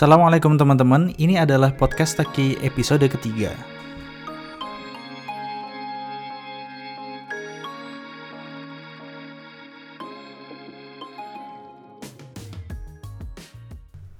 Assalamualaikum 0.00 0.56
teman-teman, 0.56 1.12
ini 1.20 1.36
adalah 1.36 1.76
podcast 1.76 2.16
Taki 2.16 2.64
episode 2.64 3.04
ketiga. 3.04 3.52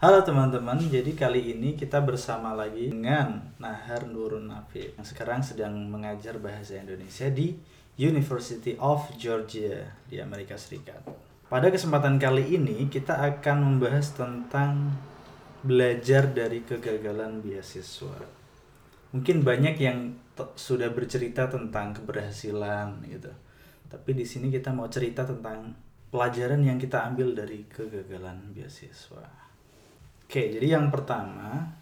Halo 0.04 0.20
teman-teman, 0.20 0.84
jadi 0.92 1.16
kali 1.16 1.56
ini 1.56 1.72
kita 1.72 2.04
bersama 2.04 2.52
lagi 2.52 2.92
dengan 2.92 3.40
Nahar 3.56 4.04
Nurun 4.04 4.52
Nafi 4.52 4.92
yang 5.00 5.08
sekarang 5.08 5.40
sedang 5.40 5.72
mengajar 5.88 6.36
bahasa 6.36 6.76
Indonesia 6.76 7.32
di 7.32 7.56
University 7.96 8.76
of 8.76 9.08
Georgia 9.16 9.96
di 10.12 10.20
Amerika 10.20 10.60
Serikat. 10.60 11.00
Pada 11.48 11.72
kesempatan 11.72 12.20
kali 12.20 12.52
ini 12.52 12.84
kita 12.92 13.16
akan 13.16 13.64
membahas 13.64 14.12
tentang 14.12 15.08
belajar 15.60 16.30
dari 16.30 16.64
kegagalan 16.64 17.44
beasiswa. 17.44 18.16
Mungkin 19.10 19.42
banyak 19.42 19.76
yang 19.80 20.14
sudah 20.56 20.88
bercerita 20.94 21.50
tentang 21.50 21.92
keberhasilan 21.92 23.04
gitu. 23.10 23.32
Tapi 23.90 24.10
di 24.14 24.22
sini 24.22 24.48
kita 24.48 24.70
mau 24.70 24.86
cerita 24.86 25.26
tentang 25.26 25.74
pelajaran 26.08 26.62
yang 26.62 26.78
kita 26.78 27.04
ambil 27.10 27.34
dari 27.34 27.66
kegagalan 27.66 28.54
beasiswa. 28.54 29.26
Oke, 30.24 30.46
jadi 30.54 30.78
yang 30.78 30.88
pertama 30.94 31.74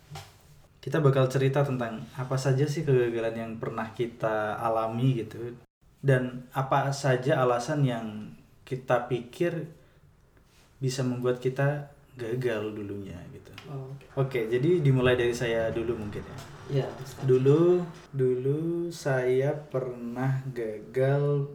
kita 0.80 1.04
bakal 1.04 1.28
cerita 1.28 1.60
tentang 1.60 2.00
apa 2.16 2.40
saja 2.40 2.64
sih 2.64 2.80
kegagalan 2.80 3.36
yang 3.36 3.52
pernah 3.60 3.92
kita 3.92 4.56
alami 4.56 5.20
gitu 5.20 5.52
dan 6.00 6.48
apa 6.54 6.94
saja 6.94 7.42
alasan 7.42 7.82
yang 7.82 8.32
kita 8.62 9.10
pikir 9.10 9.68
bisa 10.78 11.02
membuat 11.02 11.42
kita 11.42 11.90
gagal 12.18 12.74
dulunya 12.74 13.16
gitu. 13.30 13.52
Oh, 13.70 13.94
Oke, 14.18 14.42
okay. 14.42 14.44
jadi 14.50 14.82
dimulai 14.82 15.14
dari 15.14 15.32
saya 15.32 15.70
dulu 15.70 15.94
mungkin 15.94 16.20
ya. 16.20 16.38
Iya. 16.68 16.88
Dulu 17.24 17.80
dulu 18.12 18.90
saya 18.92 19.54
pernah 19.54 20.42
gagal 20.52 21.48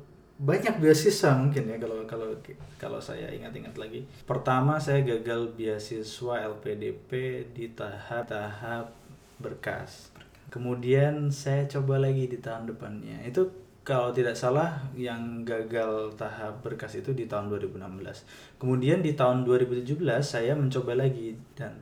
banyak 0.44 0.82
beasiswa 0.82 1.38
mungkin 1.38 1.70
ya 1.70 1.78
kalau 1.78 2.04
kalau 2.10 2.34
kalau 2.82 3.00
saya 3.00 3.30
ingat-ingat 3.30 3.78
lagi. 3.78 4.08
Pertama 4.26 4.82
saya 4.82 5.06
gagal 5.06 5.54
beasiswa 5.54 6.36
LPDP 6.58 7.12
di 7.54 7.70
tahap-tahap 7.72 8.92
berkas. 9.38 10.10
Kemudian 10.50 11.30
saya 11.34 11.66
coba 11.70 12.02
lagi 12.02 12.30
di 12.30 12.38
tahun 12.42 12.70
depannya. 12.74 13.22
Itu 13.26 13.50
kalau 13.84 14.16
tidak 14.16 14.40
salah 14.40 14.80
yang 14.96 15.44
gagal 15.44 16.16
tahap 16.16 16.64
berkas 16.64 16.96
itu 16.98 17.12
di 17.12 17.28
tahun 17.28 17.52
2016. 17.52 18.60
Kemudian 18.60 19.04
di 19.04 19.12
tahun 19.14 19.44
2017 19.44 20.00
saya 20.24 20.56
mencoba 20.56 20.96
lagi 20.96 21.36
dan 21.54 21.76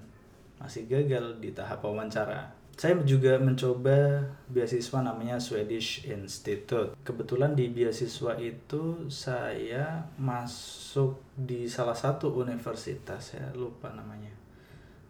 masih 0.58 0.90
gagal 0.90 1.38
di 1.42 1.54
tahap 1.54 1.86
wawancara 1.86 2.62
saya 2.82 2.98
juga 3.06 3.38
mencoba 3.38 4.26
beasiswa 4.50 5.06
namanya 5.06 5.38
Swedish 5.38 6.02
Institute. 6.08 6.98
Kebetulan 7.06 7.54
di 7.54 7.70
beasiswa 7.70 8.34
itu 8.42 9.06
saya 9.06 10.10
masuk 10.18 11.22
di 11.38 11.70
salah 11.70 11.94
satu 11.94 12.34
universitas, 12.34 13.36
saya 13.36 13.54
lupa 13.54 13.94
namanya. 13.94 14.34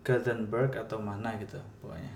Gothenburg 0.03 0.75
atau 0.75 0.99
mana 0.99 1.37
gitu 1.39 1.63
pokoknya. 1.79 2.11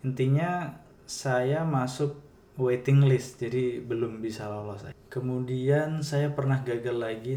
Intinya 0.00 0.72
saya 1.04 1.60
masuk 1.60 2.16
waiting 2.54 3.02
list 3.02 3.42
jadi 3.42 3.82
belum 3.82 4.22
bisa 4.22 4.46
lolos. 4.46 4.86
Kemudian 5.10 6.02
saya 6.02 6.30
pernah 6.34 6.62
gagal 6.62 6.96
lagi 6.98 7.34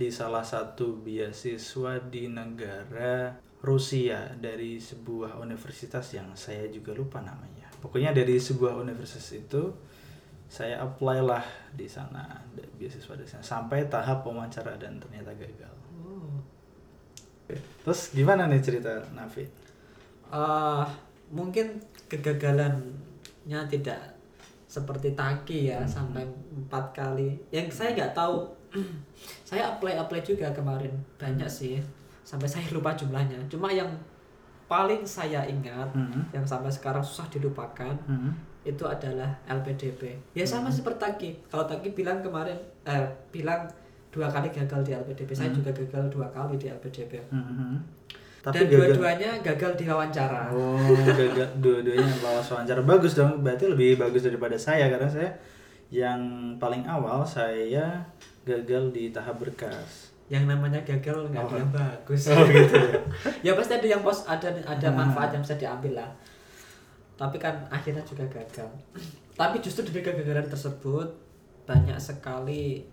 di 0.00 0.08
salah 0.08 0.44
satu 0.44 0.96
beasiswa 1.00 2.00
di 2.08 2.28
negara 2.28 3.36
Rusia 3.62 4.32
dari 4.36 4.80
sebuah 4.80 5.38
universitas 5.38 6.08
yang 6.16 6.32
saya 6.34 6.68
juga 6.68 6.96
lupa 6.96 7.20
namanya. 7.20 7.70
Pokoknya 7.80 8.12
dari 8.12 8.36
sebuah 8.40 8.76
universitas 8.80 9.28
itu 9.36 9.72
saya 10.52 10.84
apply 10.84 11.18
lah 11.24 11.44
di 11.72 11.88
sana 11.88 12.44
beasiswa 12.76 13.16
di 13.16 13.24
sana 13.24 13.40
sampai 13.40 13.88
tahap 13.88 14.20
wawancara 14.28 14.76
dan 14.76 15.00
ternyata 15.00 15.32
gagal. 15.32 15.74
Oh. 15.96 16.36
Terus 17.56 18.12
gimana 18.12 18.44
nih 18.48 18.60
cerita 18.60 19.00
Nafi? 19.16 19.48
Uh, 20.32 20.84
mungkin 21.32 21.80
kegagalannya 22.08 23.60
tidak 23.68 24.11
seperti 24.72 25.12
Taki 25.12 25.68
ya 25.68 25.84
hmm. 25.84 25.90
sampai 25.92 26.24
empat 26.56 26.96
kali. 26.96 27.36
Yang 27.52 27.76
saya 27.76 27.92
nggak 27.92 28.16
tahu. 28.16 28.62
saya 29.48 29.76
apply 29.76 30.00
apply 30.00 30.24
juga 30.24 30.48
kemarin 30.48 30.92
banyak 31.20 31.48
sih 31.48 31.76
sampai 32.24 32.48
saya 32.48 32.64
lupa 32.72 32.96
jumlahnya 32.96 33.36
cuma 33.52 33.68
yang 33.68 33.90
paling 34.64 35.04
saya 35.04 35.44
ingat 35.44 35.92
mm 35.92 36.06
-hmm. 36.08 36.22
yang 36.32 36.46
sampai 36.48 36.72
sekarang 36.72 37.04
susah 37.04 37.28
dilupakan 37.28 37.92
mm 38.08 38.16
-hmm. 38.16 38.32
itu 38.64 38.84
adalah 38.88 39.28
LPDP 39.44 40.16
ya 40.32 40.48
sama 40.48 40.64
mm 40.64 40.72
-hmm. 40.72 40.76
seperti 40.80 40.98
Taki 41.02 41.30
kalau 41.52 41.64
Taki 41.68 41.92
bilang 41.92 42.24
kemarin 42.24 42.56
eh 42.88 43.04
bilang 43.28 43.68
dua 44.08 44.32
kali 44.32 44.48
gagal 44.48 44.80
di 44.80 44.96
LPDP 44.96 45.28
mm 45.28 45.36
-hmm. 45.36 45.36
saya 45.36 45.50
juga 45.52 45.70
gagal 45.76 46.04
dua 46.08 46.28
kali 46.32 46.56
di 46.56 46.72
LPDP 46.72 47.12
mm 47.28 47.42
-hmm. 47.44 47.72
Tapi 48.42 48.66
dan 48.66 48.74
dua-duanya 48.74 49.30
gagal 49.38 49.78
di 49.78 49.84
wawancara. 49.86 50.50
Oh, 50.50 50.74
gagal 51.14 51.48
dua-duanya 51.62 52.10
lolos 52.20 52.50
wawancara. 52.50 52.82
Bagus 52.82 53.14
dong, 53.14 53.38
berarti 53.38 53.70
lebih 53.70 54.02
bagus 54.02 54.26
daripada 54.26 54.58
saya 54.58 54.90
karena 54.90 55.06
saya 55.06 55.30
yang 55.92 56.20
paling 56.58 56.82
awal 56.88 57.22
saya 57.22 58.02
gagal 58.42 58.90
di 58.90 59.14
tahap 59.14 59.38
berkas 59.38 60.12
yang 60.32 60.48
namanya 60.48 60.80
gagal 60.80 61.28
nggak 61.28 61.44
oh. 61.44 61.48
ada 61.52 61.56
yang 61.60 61.72
bagus 61.76 62.22
oh, 62.32 62.40
gitu 62.48 62.76
ya. 62.80 63.00
ya 63.46 63.52
pasti 63.52 63.72
ada 63.76 63.86
yang 63.92 64.00
pos 64.00 64.24
ada 64.24 64.48
ada 64.64 64.88
hmm. 64.88 64.96
manfaat 64.96 65.36
yang 65.36 65.44
bisa 65.44 65.60
diambil 65.60 66.00
lah 66.00 66.10
tapi 67.20 67.36
kan 67.36 67.68
akhirnya 67.68 68.00
juga 68.00 68.24
gagal 68.32 68.72
tapi 69.40 69.60
justru 69.60 69.84
dari 69.84 70.00
kegagalan 70.00 70.48
tersebut 70.48 71.12
banyak 71.68 72.00
sekali 72.00 72.88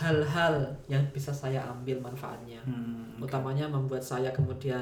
hal-hal 0.00 0.64
yang 0.88 1.04
bisa 1.12 1.28
saya 1.28 1.60
ambil 1.68 2.00
manfaatnya 2.00 2.60
hmm, 2.64 3.20
okay. 3.20 3.28
utamanya 3.28 3.68
membuat 3.68 4.00
saya 4.00 4.32
kemudian 4.32 4.80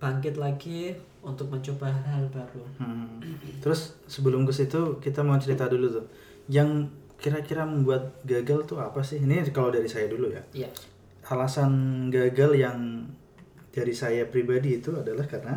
bangkit 0.00 0.40
lagi 0.40 0.96
untuk 1.20 1.52
mencoba 1.52 1.92
hal 1.92 2.24
baru 2.32 2.64
hmm. 2.80 3.60
terus 3.60 4.00
sebelum 4.08 4.48
ke 4.48 4.52
situ 4.56 4.96
kita 5.04 5.20
mau 5.20 5.36
cerita 5.36 5.68
dulu 5.68 6.00
tuh 6.00 6.06
yang 6.48 6.88
kira-kira 7.20 7.68
membuat 7.68 8.16
gagal 8.24 8.64
tuh 8.64 8.80
apa 8.80 9.04
sih? 9.04 9.20
Ini 9.20 9.44
kalau 9.52 9.68
dari 9.68 9.86
saya 9.86 10.08
dulu 10.08 10.32
ya. 10.32 10.42
Iya. 10.56 10.70
Alasan 11.28 12.08
gagal 12.08 12.56
yang 12.56 13.04
dari 13.70 13.92
saya 13.92 14.26
pribadi 14.26 14.80
itu 14.80 14.90
adalah 14.96 15.22
karena 15.28 15.54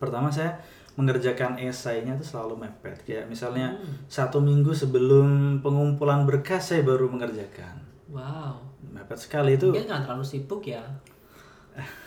pertama 0.00 0.32
saya 0.32 0.56
mengerjakan 1.00 1.56
esainya 1.56 2.12
tuh 2.20 2.28
selalu 2.36 2.68
mepet. 2.68 3.00
Kayak 3.08 3.32
misalnya 3.32 3.80
hmm. 3.80 4.04
satu 4.04 4.44
minggu 4.44 4.76
sebelum 4.76 5.58
pengumpulan 5.64 6.28
berkas 6.28 6.76
saya 6.76 6.84
baru 6.84 7.08
mengerjakan. 7.08 7.80
Wow. 8.12 8.60
Mepet 8.92 9.16
sekali 9.16 9.56
itu. 9.56 9.72
Mungkin 9.72 9.88
nggak 9.88 10.02
terlalu 10.04 10.24
sibuk 10.28 10.62
ya. 10.68 10.84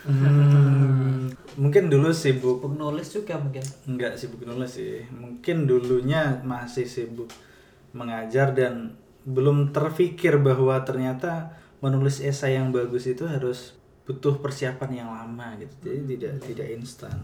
hmm, 0.06 1.34
mungkin 1.58 1.90
dulu 1.90 2.14
sibuk. 2.14 2.62
Sibuk 2.62 2.78
nulis 2.78 3.08
juga 3.10 3.34
mungkin. 3.42 3.64
Enggak 3.90 4.14
sibuk 4.14 4.46
nulis 4.46 4.70
sih. 4.70 5.02
Mungkin 5.10 5.66
dulunya 5.66 6.38
masih 6.46 6.86
sibuk 6.86 7.26
mengajar 7.90 8.54
dan 8.54 8.94
belum 9.26 9.74
terfikir 9.74 10.38
bahwa 10.38 10.78
ternyata 10.86 11.56
menulis 11.82 12.20
esai 12.20 12.60
yang 12.60 12.70
bagus 12.70 13.08
itu 13.08 13.24
harus 13.24 13.76
butuh 14.04 14.36
persiapan 14.36 15.04
yang 15.04 15.08
lama 15.08 15.56
gitu 15.56 15.74
jadi 15.80 16.00
hmm. 16.00 16.08
tidak 16.12 16.32
tidak 16.44 16.68
instan 16.76 17.16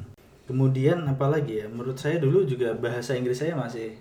kemudian 0.50 1.06
apalagi 1.06 1.62
ya? 1.62 1.66
Menurut 1.70 1.94
saya 1.94 2.18
dulu 2.18 2.42
juga 2.42 2.74
bahasa 2.74 3.14
Inggris 3.14 3.38
saya 3.38 3.54
masih 3.54 3.94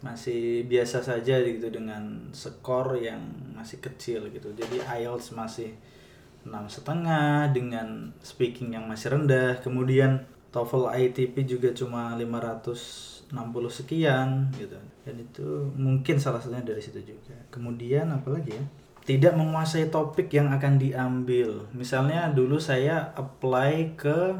masih 0.00 0.64
biasa 0.64 1.04
saja 1.04 1.40
gitu 1.44 1.68
dengan 1.68 2.32
skor 2.32 2.96
yang 2.96 3.20
masih 3.52 3.80
kecil 3.84 4.32
gitu. 4.32 4.56
Jadi 4.56 4.80
IELTS 4.80 5.36
masih 5.36 5.76
enam 6.48 6.70
setengah 6.70 7.52
dengan 7.52 8.16
speaking 8.24 8.72
yang 8.72 8.88
masih 8.88 9.12
rendah. 9.12 9.60
Kemudian 9.60 10.24
TOEFL 10.54 10.88
ITP 10.96 11.44
juga 11.44 11.76
cuma 11.76 12.16
500 12.16 13.16
60 13.26 13.66
sekian 13.82 14.54
gitu. 14.54 14.78
Dan 15.02 15.14
itu 15.18 15.48
mungkin 15.74 16.16
salah 16.22 16.38
satunya 16.38 16.62
dari 16.62 16.78
situ 16.78 17.02
juga. 17.02 17.34
Kemudian 17.50 18.06
apalagi 18.14 18.54
ya? 18.54 18.64
Tidak 19.06 19.38
menguasai 19.38 19.90
topik 19.90 20.30
yang 20.34 20.50
akan 20.50 20.82
diambil. 20.82 21.70
Misalnya 21.70 22.30
dulu 22.30 22.58
saya 22.58 23.14
apply 23.14 23.94
ke 23.94 24.34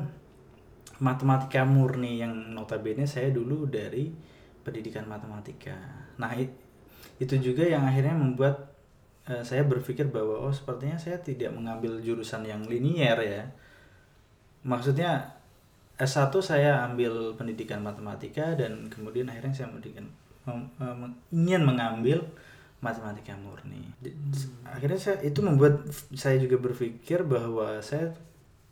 matematika 1.03 1.63
murni 1.67 2.21
yang 2.21 2.33
notabene 2.53 3.05
saya 3.05 3.29
dulu 3.33 3.69
dari 3.69 4.09
pendidikan 4.65 5.05
matematika 5.09 5.77
nah 6.17 6.33
itu 7.17 7.35
juga 7.41 7.65
yang 7.65 7.85
akhirnya 7.85 8.17
membuat 8.17 8.73
uh, 9.29 9.45
saya 9.45 9.65
berpikir 9.65 10.09
bahwa 10.09 10.49
oh 10.49 10.53
sepertinya 10.53 10.97
saya 10.97 11.21
tidak 11.21 11.53
mengambil 11.53 12.01
jurusan 12.01 12.45
yang 12.45 12.65
linier 12.65 13.17
ya 13.21 13.45
maksudnya 14.67 15.37
S1 15.97 16.29
saya 16.45 16.85
ambil 16.85 17.33
pendidikan 17.41 17.81
matematika 17.81 18.53
dan 18.53 18.93
kemudian 18.93 19.33
akhirnya 19.33 19.57
saya 19.57 19.69
mendidikan 19.73 20.05
ingin 21.33 21.63
mengambil 21.65 22.23
matematika 22.85 23.35
murni. 23.41 23.83
Akhirnya 24.63 25.01
saya 25.01 25.17
itu 25.25 25.41
membuat 25.41 25.89
saya 26.15 26.37
juga 26.37 26.61
berpikir 26.61 27.25
bahwa 27.25 27.81
saya 27.81 28.13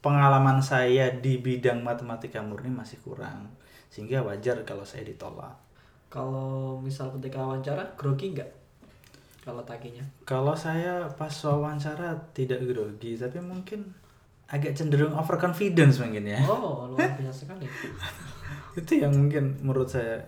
pengalaman 0.05 0.61
saya 0.61 1.09
di 1.17 1.41
bidang 1.41 1.81
matematika 1.81 2.45
murni 2.45 2.69
masih 2.69 3.01
kurang 3.01 3.49
sehingga 3.89 4.21
wajar 4.21 4.61
kalau 4.69 4.85
saya 4.85 5.09
ditolak 5.09 5.57
Kalau 6.13 6.77
misal 6.79 7.11
ketika 7.17 7.43
wawancara 7.43 7.97
grogi 7.97 8.37
nggak? 8.37 8.51
Kalau 9.43 9.65
takinya. 9.65 10.05
kalau 10.23 10.53
saya 10.53 11.09
pas 11.11 11.33
wawancara 11.33 12.13
tidak 12.37 12.61
grogi 12.63 13.17
tapi 13.17 13.41
mungkin 13.41 13.91
agak 14.47 14.77
cenderung 14.77 15.17
overconfidence 15.17 15.99
mungkin 15.99 16.29
ya 16.29 16.39
Oh, 16.45 16.85
luar 16.93 17.17
biasa 17.17 17.49
sekali. 17.49 17.65
itu 18.79 18.93
yang 19.01 19.11
mungkin 19.11 19.57
menurut 19.65 19.89
saya 19.89 20.21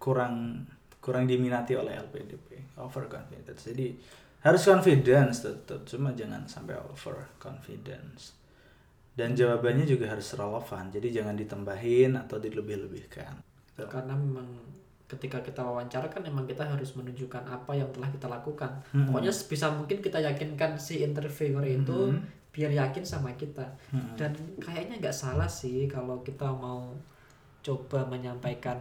kurang 0.00 0.64
kurang 0.98 1.28
diminati 1.28 1.76
oleh 1.76 1.92
LPDP 1.94 2.76
overconfidence 2.80 3.68
jadi 3.68 3.92
harus 4.40 4.62
confidence 4.64 5.44
tetap 5.44 5.84
cuma 5.84 6.10
jangan 6.12 6.40
sampai 6.48 6.72
overconfidence 6.80 8.39
dan 9.14 9.34
jawabannya 9.34 9.84
juga 9.84 10.10
harus 10.10 10.30
relevan 10.34 10.88
jadi 10.88 11.22
jangan 11.22 11.34
ditambahin 11.36 12.14
atau 12.16 12.36
dilebih-lebihkan 12.38 13.34
Gitu. 13.80 13.88
Karena 13.88 14.12
memang 14.12 14.44
ketika 15.08 15.40
kita 15.40 15.64
wawancara 15.64 16.06
kan 16.06 16.20
memang 16.20 16.44
kita 16.44 16.62
harus 16.62 16.92
menunjukkan 16.94 17.42
apa 17.48 17.72
yang 17.72 17.88
telah 17.90 18.12
kita 18.12 18.28
lakukan. 18.28 18.70
Mm-mm. 18.92 19.08
Pokoknya 19.08 19.32
sebisa 19.32 19.72
mungkin 19.72 19.98
kita 19.98 20.20
yakinkan 20.20 20.76
si 20.76 21.00
interviewer 21.00 21.64
itu 21.64 22.12
Mhm. 22.12 22.20
biar 22.52 22.70
yakin 22.70 23.02
sama 23.02 23.32
kita. 23.34 23.64
Mm-mm. 23.90 24.14
Dan 24.20 24.36
kayaknya 24.60 25.00
nggak 25.00 25.16
salah 25.16 25.48
sih 25.48 25.88
kalau 25.88 26.20
kita 26.20 26.46
mau 26.46 26.92
coba 27.64 28.04
menyampaikan 28.06 28.78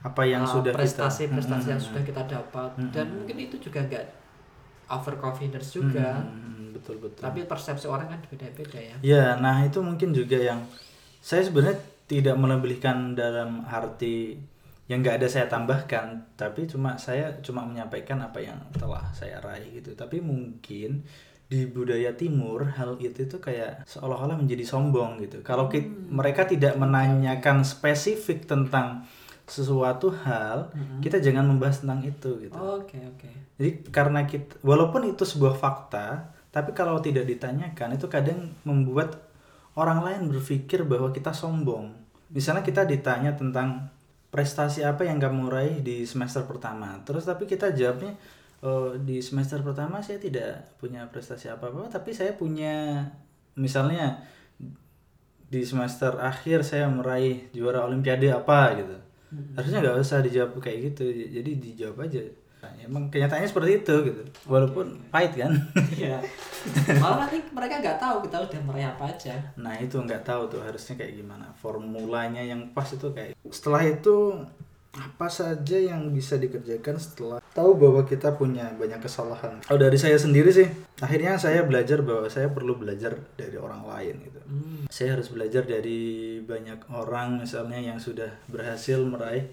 apa 0.00 0.22
yang 0.24 0.48
uh, 0.48 0.48
sudah 0.48 0.72
prestasi-prestasi 0.72 1.60
kita 1.68 1.72
yang 1.76 1.82
sudah 1.82 2.02
kita 2.02 2.22
dapat 2.24 2.70
Mm-mm. 2.80 2.88
dan 2.88 3.06
mungkin 3.12 3.36
itu 3.36 3.60
juga 3.60 3.84
nggak 3.84 4.04
overconfidence 4.90 5.72
juga. 5.72 6.20
Mm-mm, 6.26 6.74
betul 6.74 6.96
betul 6.98 7.22
Tapi 7.22 7.46
persepsi 7.46 7.86
orang 7.86 8.10
kan 8.10 8.20
beda-beda 8.26 8.78
ya. 8.78 8.96
Ya, 9.00 9.26
nah 9.38 9.62
itu 9.62 9.78
mungkin 9.80 10.10
juga 10.12 10.38
yang 10.38 10.60
saya 11.22 11.46
sebenarnya 11.46 11.78
tidak 12.10 12.36
melebihkan 12.36 13.14
dalam 13.14 13.62
arti 13.64 14.34
yang 14.90 15.06
nggak 15.06 15.22
ada 15.22 15.28
saya 15.30 15.46
tambahkan, 15.46 16.34
tapi 16.34 16.66
cuma 16.66 16.98
saya 16.98 17.38
cuma 17.46 17.62
menyampaikan 17.62 18.18
apa 18.26 18.42
yang 18.42 18.58
telah 18.74 19.06
saya 19.14 19.38
raih 19.38 19.78
gitu. 19.78 19.94
Tapi 19.94 20.18
mungkin 20.18 21.06
di 21.50 21.66
budaya 21.66 22.14
timur 22.14 22.66
hal 22.74 22.98
itu 22.98 23.26
tuh 23.26 23.38
kayak 23.38 23.86
seolah-olah 23.86 24.38
menjadi 24.38 24.66
sombong 24.66 25.22
gitu. 25.22 25.42
Kalau 25.46 25.70
ki- 25.70 26.10
mereka 26.10 26.46
tidak 26.46 26.74
menanyakan 26.78 27.62
spesifik 27.62 28.46
tentang 28.50 29.06
sesuatu 29.50 30.14
hal, 30.24 30.70
kita 31.02 31.18
jangan 31.18 31.44
membahas 31.50 31.82
tentang 31.82 32.00
itu 32.06 32.30
gitu. 32.46 32.54
Oke, 32.54 32.96
oke. 32.96 33.30
Jadi 33.58 33.70
karena 33.90 34.24
kita 34.24 34.56
walaupun 34.62 35.10
itu 35.10 35.26
sebuah 35.26 35.58
fakta, 35.58 36.30
tapi 36.54 36.70
kalau 36.72 37.02
tidak 37.02 37.26
ditanyakan 37.26 37.98
itu 37.98 38.06
kadang 38.06 38.54
membuat 38.62 39.18
orang 39.74 40.06
lain 40.06 40.22
berpikir 40.30 40.86
bahwa 40.86 41.10
kita 41.10 41.34
sombong. 41.34 41.90
Misalnya 42.30 42.62
kita 42.62 42.86
ditanya 42.86 43.34
tentang 43.34 43.90
prestasi 44.30 44.86
apa 44.86 45.02
yang 45.02 45.18
kamu 45.18 45.50
raih 45.50 45.76
di 45.82 46.06
semester 46.06 46.46
pertama. 46.46 47.02
Terus 47.02 47.26
tapi 47.26 47.50
kita 47.50 47.74
jawabnya 47.74 48.14
"Oh, 48.62 48.94
di 48.94 49.18
semester 49.18 49.58
pertama 49.66 49.98
saya 49.98 50.22
tidak 50.22 50.78
punya 50.78 51.02
prestasi 51.10 51.50
apa-apa, 51.50 51.90
tapi 51.90 52.14
saya 52.14 52.32
punya 52.38 53.02
misalnya 53.58 54.22
di 55.50 55.66
semester 55.66 56.14
akhir 56.22 56.62
saya 56.62 56.86
meraih 56.86 57.50
juara 57.50 57.82
olimpiade 57.82 58.30
apa 58.30 58.78
gitu. 58.78 58.96
Harusnya 59.54 59.78
nggak 59.82 59.98
usah 60.02 60.18
dijawab 60.22 60.58
kayak 60.58 60.92
gitu. 60.92 61.04
Jadi 61.10 61.50
dijawab 61.58 62.06
aja. 62.06 62.20
Nah, 62.60 62.72
emang 62.84 63.08
kenyataannya 63.08 63.48
seperti 63.48 63.80
itu 63.80 63.94
gitu. 64.04 64.22
Walaupun 64.44 65.00
pahit 65.08 65.32
kan. 65.32 65.52
Iya. 65.96 66.20
Malah 67.02 67.24
nanti 67.24 67.40
mereka 67.56 67.80
nggak 67.80 67.96
tahu 67.96 68.16
kita 68.28 68.36
udah 68.36 68.60
meraih 68.68 68.88
apa 68.92 69.04
aja. 69.08 69.34
Nah 69.56 69.72
itu 69.80 69.96
nggak 69.96 70.20
tahu 70.28 70.44
tuh 70.52 70.60
harusnya 70.60 71.00
kayak 71.00 71.16
gimana 71.16 71.48
formulanya 71.56 72.44
yang 72.44 72.60
pas 72.76 72.84
itu 72.92 73.08
kayak. 73.16 73.32
Setelah 73.48 73.82
itu 73.88 74.36
apa 74.90 75.30
saja 75.30 75.78
yang 75.78 76.10
bisa 76.10 76.34
dikerjakan 76.34 76.98
setelah 76.98 77.38
tahu 77.54 77.78
bahwa 77.78 78.02
kita 78.02 78.34
punya 78.34 78.74
banyak 78.74 78.98
kesalahan. 78.98 79.62
Oh 79.70 79.78
dari 79.78 79.94
saya 79.94 80.18
sendiri 80.18 80.50
sih, 80.50 80.66
akhirnya 80.98 81.38
saya 81.38 81.62
belajar 81.62 82.02
bahwa 82.02 82.26
saya 82.26 82.50
perlu 82.50 82.74
belajar 82.74 83.14
dari 83.38 83.54
orang 83.54 83.86
lain 83.86 84.14
gitu. 84.26 84.40
Hmm. 84.50 84.82
Saya 84.90 85.14
harus 85.14 85.30
belajar 85.30 85.62
dari 85.62 86.42
banyak 86.42 86.90
orang 86.90 87.38
misalnya 87.38 87.78
yang 87.78 88.02
sudah 88.02 88.34
berhasil 88.50 88.98
meraih 89.06 89.46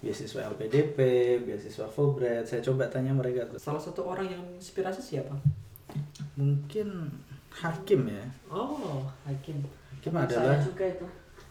beasiswa 0.00 0.48
LPDP, 0.56 0.96
beasiswa 1.44 1.84
Fulbright. 1.92 2.48
Saya 2.48 2.64
coba 2.64 2.88
tanya 2.88 3.12
mereka 3.12 3.44
tuh. 3.44 3.60
Salah 3.60 3.82
satu 3.82 4.08
orang 4.08 4.32
yang 4.32 4.42
inspirasi 4.56 5.04
siapa? 5.04 5.36
Mungkin 6.40 7.12
hakim 7.52 8.08
ya. 8.08 8.24
Oh, 8.48 9.04
Hakim. 9.26 9.60
Hakim 9.92 10.12
Teman 10.14 10.24
adalah 10.24 10.56
saya 10.56 10.64
juga 10.64 10.84
itu. 10.86 11.06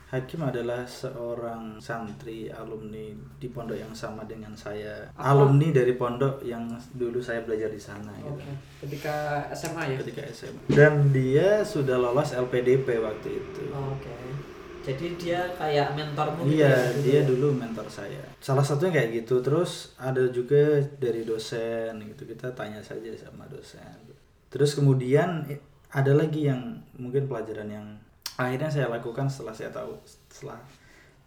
Hakim 0.08 0.40
adalah 0.40 0.88
seorang 0.88 1.84
santri 1.84 2.48
alumni 2.48 3.12
di 3.36 3.52
pondok 3.52 3.76
yang 3.76 3.92
sama 3.92 4.24
dengan 4.24 4.56
saya. 4.56 5.04
Apa? 5.20 5.36
Alumni 5.36 5.76
dari 5.76 6.00
pondok 6.00 6.40
yang 6.48 6.64
dulu 6.96 7.20
saya 7.20 7.44
belajar 7.44 7.68
di 7.68 7.82
sana 7.82 8.16
gitu. 8.24 8.40
Oke. 8.40 8.52
Ketika 8.88 9.44
SMA 9.52 9.84
ya. 9.92 9.98
Ketika 10.00 10.24
SMA. 10.32 10.62
Dan 10.72 11.12
dia 11.12 11.60
sudah 11.68 12.00
lolos 12.00 12.32
LPDP 12.32 13.04
waktu 13.04 13.36
itu. 13.36 13.68
Oh, 13.76 14.00
Oke. 14.00 14.16
Jadi 14.88 15.20
dia 15.20 15.44
kayak 15.60 16.00
mentormu 16.00 16.48
Iya, 16.48 16.72
ya, 16.72 16.80
dulu 16.96 17.04
dia 17.04 17.20
ya? 17.20 17.22
dulu 17.28 17.48
mentor 17.60 17.88
saya. 17.92 18.24
Salah 18.40 18.64
satunya 18.64 18.96
kayak 19.04 19.28
gitu. 19.28 19.44
Terus 19.44 19.92
ada 20.00 20.24
juga 20.32 20.80
dari 21.04 21.28
dosen 21.28 22.00
gitu. 22.08 22.24
Kita 22.24 22.56
tanya 22.56 22.80
saja 22.80 23.12
sama 23.20 23.44
dosen. 23.52 24.08
Terus 24.48 24.72
kemudian 24.72 25.44
eh, 25.52 25.60
ada 25.92 26.16
lagi 26.16 26.48
yang 26.48 26.80
mungkin 26.96 27.28
pelajaran 27.28 27.68
yang 27.68 27.88
akhirnya 28.38 28.70
saya 28.70 28.88
lakukan 28.88 29.26
setelah 29.26 29.54
saya 29.58 29.70
tahu 29.74 29.98
setelah 30.06 30.60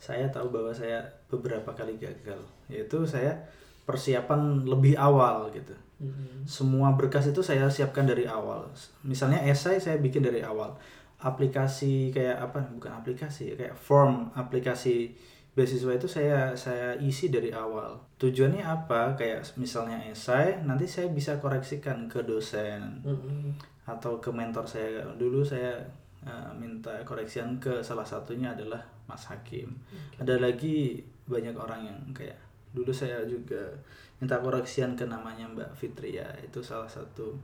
saya 0.01 0.25
tahu 0.33 0.49
bahwa 0.49 0.73
saya 0.73 1.05
beberapa 1.29 1.77
kali 1.77 2.01
gagal, 2.01 2.41
yaitu 2.73 3.05
saya 3.05 3.37
persiapan 3.85 4.65
lebih 4.65 4.97
awal 4.97 5.53
gitu. 5.53 5.77
Mhm. 6.01 6.49
Semua 6.49 6.97
berkas 6.97 7.29
itu 7.29 7.45
saya 7.45 7.69
siapkan 7.69 8.09
dari 8.09 8.25
awal. 8.25 8.65
Misalnya 9.05 9.45
esai 9.45 9.77
saya 9.77 10.01
bikin 10.01 10.25
dari 10.25 10.41
awal. 10.41 10.73
Aplikasi 11.21 12.09
kayak 12.17 12.49
apa? 12.49 12.65
Bukan 12.73 12.89
aplikasi, 12.89 13.53
kayak 13.53 13.77
form 13.77 14.33
aplikasi 14.33 15.13
beasiswa 15.53 15.93
itu 15.93 16.09
saya 16.09 16.57
saya 16.57 16.97
isi 16.97 17.29
dari 17.29 17.53
awal. 17.53 18.01
Tujuannya 18.17 18.65
apa? 18.65 19.13
Kayak 19.21 19.45
misalnya 19.61 20.01
esai, 20.09 20.65
nanti 20.65 20.89
saya 20.89 21.13
bisa 21.13 21.37
koreksikan 21.37 22.09
ke 22.09 22.25
dosen 22.25 23.05
Mhm. 23.05 23.61
atau 23.85 24.17
ke 24.17 24.33
mentor 24.33 24.65
saya. 24.65 25.05
Dulu 25.21 25.45
saya 25.45 25.77
eh, 26.27 26.51
minta 26.57 26.93
koreksian 27.05 27.61
ke 27.63 27.81
salah 27.81 28.05
satunya 28.05 28.53
adalah 28.53 28.81
Mas 29.07 29.27
Hakim. 29.27 29.75
Ada 30.21 30.39
lagi 30.39 31.01
banyak 31.27 31.55
orang 31.55 31.87
yang 31.87 31.99
kayak 32.13 32.39
dulu 32.71 32.95
saya 32.95 33.27
juga 33.27 33.75
minta 34.23 34.39
koreksian 34.39 34.95
ke 34.95 35.09
namanya 35.09 35.51
Mbak 35.51 35.71
Fitria 35.75 36.29
itu 36.45 36.63
salah 36.63 36.87
satu 36.87 37.35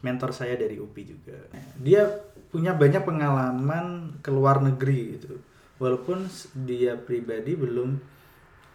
mentor 0.00 0.30
saya 0.32 0.56
dari 0.56 0.80
UPI 0.80 1.02
juga. 1.04 1.38
Dia 1.80 2.06
punya 2.48 2.72
banyak 2.72 3.04
pengalaman 3.04 4.16
ke 4.24 4.30
luar 4.32 4.64
negeri 4.64 5.18
gitu. 5.18 5.40
Walaupun 5.80 6.28
dia 6.64 6.96
pribadi 6.96 7.56
belum 7.56 7.96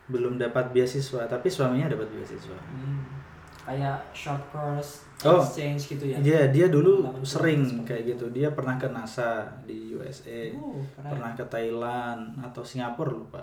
belum 0.06 0.38
dapat 0.38 0.70
beasiswa, 0.70 1.26
tapi 1.26 1.50
suaminya 1.50 1.90
dapat 1.98 2.10
beasiswa. 2.14 2.60
Hmm. 2.62 3.25
Kayak 3.66 3.98
short 4.12 4.44
course 4.50 5.02
Oh. 5.22 5.42
exchange 5.42 5.90
gitu 5.90 6.06
ya. 6.06 6.18
Dia 6.20 6.42
dia 6.48 6.68
dulu 6.68 7.02
sering 7.22 7.82
kayak 7.82 8.04
itu. 8.06 8.10
gitu. 8.14 8.26
Dia 8.32 8.52
pernah 8.52 8.76
ke 8.76 8.86
NASA 8.86 9.42
di 9.64 9.90
USA, 9.92 10.54
Oh, 10.54 10.78
keren. 10.94 11.10
pernah 11.10 11.32
ke 11.34 11.44
Thailand 11.46 12.22
atau 12.40 12.62
Singapura 12.62 13.10
lupa. 13.10 13.42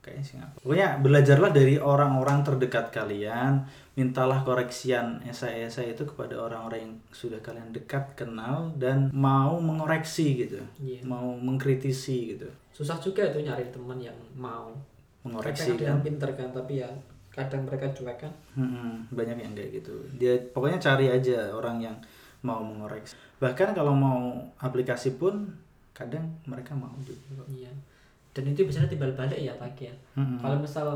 Kayaknya 0.00 0.24
Singapura. 0.24 0.58
Pokoknya 0.58 0.88
belajarlah 0.98 1.50
dari 1.50 1.76
orang-orang 1.76 2.40
terdekat 2.40 2.88
kalian, 2.88 3.62
mintalah 3.92 4.40
koreksian 4.40 5.20
esai-esai 5.22 5.92
itu 5.92 6.02
kepada 6.04 6.40
orang-orang 6.40 6.80
yang 6.80 6.94
sudah 7.10 7.36
kalian 7.38 7.68
dekat 7.68 8.16
kenal 8.16 8.72
dan 8.74 9.12
mau 9.12 9.60
mengoreksi 9.60 10.40
gitu, 10.40 10.56
Iya. 10.78 11.04
mau 11.04 11.36
mengkritisi 11.36 12.32
gitu, 12.32 12.48
Susah 12.72 12.96
juga 12.96 13.28
itu 13.28 13.44
nyari 13.44 13.68
teman 13.68 14.00
yang 14.00 14.16
mau. 14.32 14.72
mengoreksi 15.20 15.76
kan. 15.76 16.00
pinter 16.00 16.32
kan, 16.32 16.48
tapi 16.48 16.80
ya 16.80 16.88
kadang 17.30 17.62
mereka 17.66 17.86
cuek 17.94 18.26
kan. 18.26 18.32
Mm-mm, 18.58 19.06
banyak 19.14 19.38
yang 19.38 19.54
kayak 19.54 19.82
gitu. 19.82 19.94
Dia 20.18 20.34
pokoknya 20.50 20.82
cari 20.82 21.06
aja 21.10 21.54
orang 21.54 21.78
yang 21.78 21.96
mau 22.42 22.60
mengoreksi. 22.60 23.14
Bahkan 23.38 23.72
kalau 23.72 23.94
mau 23.94 24.42
aplikasi 24.58 25.16
pun 25.16 25.46
kadang 25.94 26.26
mereka 26.44 26.74
mau 26.74 26.92
juga. 27.02 27.46
Iya. 27.46 27.70
Dan 28.30 28.54
itu 28.54 28.66
biasanya 28.66 28.90
timbal 28.90 29.14
balik 29.14 29.38
ya 29.38 29.54
Pak 29.58 29.78
ya. 29.78 29.94
Mm-mm. 30.18 30.38
Kalau 30.42 30.56
misal 30.58 30.88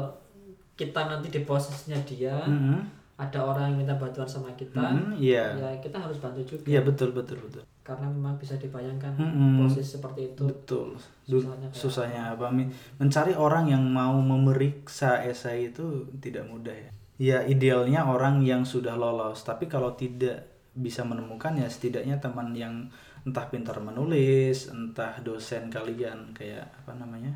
kita 0.74 1.06
nanti 1.06 1.30
di 1.30 1.40
posisinya 1.46 1.98
dia, 2.02 2.34
Mm-mm. 2.50 2.82
Ada 3.14 3.38
orang 3.38 3.70
yang 3.70 3.86
minta 3.86 3.94
bantuan 3.94 4.26
sama 4.26 4.50
kita, 4.58 4.74
Mm-mm, 4.80 5.14
Iya. 5.16 5.54
ya 5.54 5.70
kita 5.78 6.02
harus 6.02 6.18
bantu 6.18 6.42
juga. 6.42 6.66
Iya 6.66 6.80
betul 6.82 7.14
betul 7.14 7.38
betul. 7.40 7.62
Karena 7.84 8.10
memang 8.10 8.34
bisa 8.34 8.58
dibayangkan 8.58 9.14
Mm-mm. 9.14 9.62
posisi 9.62 9.94
seperti 9.94 10.34
itu. 10.34 10.42
Betul. 10.44 10.98
Susahnya 11.22 11.68
Susahnya 11.70 12.22
apa? 12.34 12.50
Mencari 12.98 13.32
orang 13.32 13.70
yang 13.70 13.84
mau 13.86 14.18
memeriksa 14.18 15.22
esai 15.22 15.70
itu 15.70 16.10
tidak 16.18 16.44
mudah 16.44 16.74
ya. 16.74 16.90
Ya 17.14 17.38
idealnya 17.46 18.02
orang 18.02 18.42
yang 18.42 18.66
sudah 18.66 18.98
lolos, 18.98 19.46
tapi 19.46 19.70
kalau 19.70 19.94
tidak 19.94 20.50
bisa 20.74 21.06
menemukan 21.06 21.54
ya 21.54 21.70
setidaknya 21.70 22.18
teman 22.18 22.50
yang 22.50 22.90
entah 23.22 23.46
pintar 23.46 23.78
menulis 23.78 24.68
entah 24.68 25.16
dosen 25.22 25.70
kalian 25.70 26.34
kayak 26.34 26.66
apa 26.82 26.92
namanya 26.98 27.30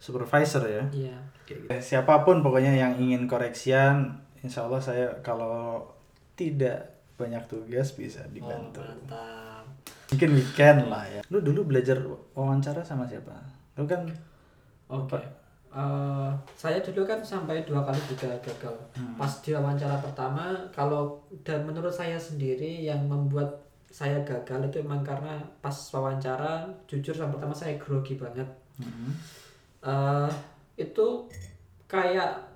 supervisor 0.00 0.64
ya 0.64 0.84
Iya. 0.90 1.16
Gitu. 1.44 1.68
siapa 1.78 2.24
pun 2.24 2.40
pokoknya 2.40 2.72
yang 2.72 2.96
ingin 2.96 3.28
koreksian 3.28 4.16
insya 4.40 4.64
Allah 4.64 4.80
saya 4.80 5.06
kalau 5.20 5.84
tidak 6.34 6.80
banyak 7.14 7.44
tugas 7.46 7.92
bisa 7.92 8.24
Oh, 8.24 8.32
dibantu 8.32 8.80
mantap. 8.80 9.64
mungkin 10.08 10.30
weekend 10.32 10.88
lah 10.88 11.04
ya 11.04 11.20
lu 11.28 11.38
dulu 11.38 11.68
belajar 11.68 12.00
wawancara 12.32 12.80
sama 12.80 13.04
siapa 13.04 13.36
lu 13.76 13.84
kan 13.84 14.04
Oke. 14.90 15.22
Eh, 15.70 16.30
saya 16.58 16.82
dulu 16.82 17.06
kan 17.06 17.22
sampai 17.22 17.62
dua 17.62 17.86
kali 17.86 18.02
juga 18.10 18.26
gagal. 18.42 18.74
Hmm. 18.90 19.14
Pas 19.14 19.30
di 19.38 19.54
wawancara 19.54 20.02
pertama, 20.02 20.58
kalau 20.74 21.14
dan 21.46 21.62
menurut 21.62 21.94
saya 21.94 22.18
sendiri 22.18 22.82
yang 22.82 23.06
membuat 23.06 23.46
saya 23.86 24.18
gagal 24.26 24.66
itu 24.66 24.82
emang 24.82 25.06
karena 25.06 25.38
pas 25.62 25.70
wawancara, 25.94 26.66
jujur 26.90 27.14
yang 27.14 27.30
pertama 27.30 27.54
saya 27.54 27.78
grogi 27.78 28.18
banget. 28.18 28.50
Hmm. 28.82 29.14
Eh, 29.86 30.30
itu 30.74 31.30
kayak 31.86 32.49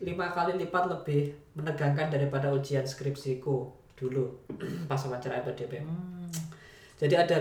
lima 0.00 0.28
kali 0.28 0.60
lipat 0.60 0.92
lebih 0.92 1.32
menegangkan 1.56 2.12
daripada 2.12 2.52
ujian 2.52 2.84
skripsiku 2.84 3.72
dulu 3.96 4.28
pas 4.90 5.00
wawancara 5.00 5.40
LPDP. 5.40 5.80
Hmm. 5.80 6.28
Jadi 7.00 7.14
ada 7.16 7.36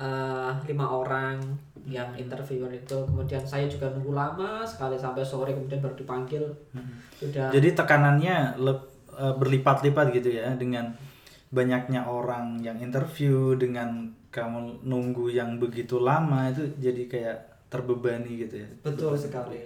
eh, 0.00 0.52
lima 0.68 0.86
orang 0.88 1.40
yang 1.84 2.16
interviewer 2.16 2.72
itu, 2.72 2.96
kemudian 3.04 3.44
saya 3.44 3.68
juga 3.68 3.92
nunggu 3.92 4.12
lama 4.16 4.64
sekali 4.64 4.96
sampai 4.96 5.24
sore 5.24 5.52
kemudian 5.52 5.80
baru 5.80 5.96
dipanggil. 5.96 6.44
Sudah. 7.16 7.52
Jadi 7.52 7.72
tekanannya 7.72 8.60
lep- 8.60 8.92
eh, 9.16 9.34
berlipat-lipat 9.36 10.06
gitu 10.12 10.28
ya 10.36 10.52
dengan 10.56 10.92
banyaknya 11.54 12.04
orang 12.04 12.58
yang 12.60 12.76
interview 12.82 13.54
dengan 13.54 14.10
kamu 14.34 14.82
nunggu 14.82 15.30
yang 15.30 15.62
begitu 15.62 16.02
lama 16.02 16.50
itu 16.50 16.66
jadi 16.82 17.06
kayak 17.06 17.38
terbebani 17.70 18.44
gitu 18.44 18.66
ya. 18.66 18.68
betul 18.82 19.14
sekali. 19.14 19.62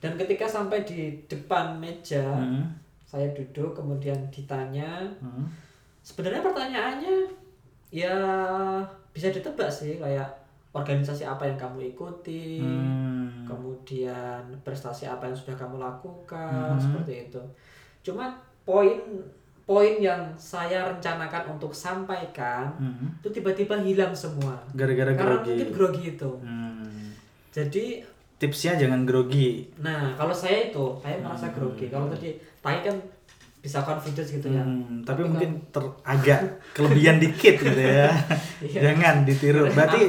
Dan 0.00 0.16
ketika 0.16 0.48
sampai 0.48 0.80
di 0.82 1.12
depan 1.28 1.76
meja, 1.76 2.24
Hmm. 2.24 2.64
saya 3.04 3.28
duduk 3.36 3.76
kemudian 3.76 4.16
ditanya. 4.32 5.04
Hmm. 5.20 5.44
Sebenarnya 6.00 6.40
pertanyaannya 6.40 7.16
ya 7.90 8.16
bisa 9.10 9.28
ditebak 9.28 9.68
sih 9.68 10.00
kayak 10.00 10.26
organisasi 10.70 11.26
apa 11.26 11.44
yang 11.44 11.58
kamu 11.58 11.92
ikuti, 11.92 12.62
Hmm. 12.62 13.44
kemudian 13.44 14.40
prestasi 14.62 15.04
apa 15.04 15.26
yang 15.26 15.36
sudah 15.36 15.58
kamu 15.58 15.76
lakukan 15.76 16.78
Mhm. 16.78 16.80
seperti 16.80 17.12
itu. 17.28 17.42
Cuma 18.00 18.32
poin 18.64 18.96
poin 19.66 20.02
yang 20.02 20.18
saya 20.34 20.82
rencanakan 20.82 21.54
untuk 21.54 21.70
sampaikan 21.70 22.70
Hmm. 22.74 23.06
itu 23.22 23.28
tiba-tiba 23.30 23.78
hilang 23.78 24.10
semua. 24.10 24.58
Gara-gara 24.74 25.14
Karena 25.14 25.38
grogi. 25.38 25.46
mungkin 25.52 25.68
grogi 25.70 26.04
itu. 26.14 26.30
Hmm. 26.42 27.14
Jadi 27.50 28.02
Tipsnya 28.40 28.72
jangan 28.74 29.04
grogi. 29.04 29.68
nah 29.76 30.16
kalau 30.16 30.32
saya 30.32 30.66
itu 30.66 30.84
saya 30.96 31.20
merasa 31.20 31.46
Hmm. 31.46 31.54
grogi. 31.54 31.86
Kalau 31.86 32.08
tadi 32.08 32.32
tadi 32.56 32.80
kan 32.82 32.96
bisa 33.60 33.78
confidence 33.80 34.32
gitu 34.32 34.48
ya. 34.48 34.64
Hmm, 34.64 35.04
tapi, 35.04 35.20
Tapi 35.20 35.28
mungkin 35.28 35.50
ter- 35.68 35.96
agak 36.02 36.40
kelebihan 36.72 37.20
dikit 37.20 37.60
gitu 37.60 37.76
ya. 37.76 38.08
Iya. 38.64 38.80
Jangan 38.88 39.22
ditiru. 39.22 39.68
Berarti 39.68 40.08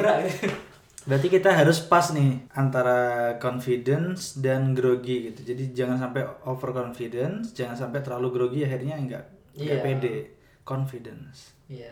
berarti 1.01 1.27
kita 1.29 1.49
harus 1.51 1.81
pas 1.81 2.07
nih 2.09 2.45
antara 2.51 2.99
confidence 3.35 4.37
dan 4.37 4.71
grogi 4.71 5.27
gitu. 5.27 5.43
Jadi 5.43 5.73
jangan 5.73 5.99
sampai 5.99 6.23
over 6.45 6.71
confidence, 6.71 7.51
jangan 7.51 7.75
sampai 7.75 7.99
terlalu 7.99 8.27
grogi 8.31 8.61
akhirnya 8.61 8.95
enggak 8.95 9.23
enggak 9.53 9.75
Iya. 9.75 9.83
pede. 9.83 10.15
Confidence 10.63 11.51
Iya. 11.67 11.91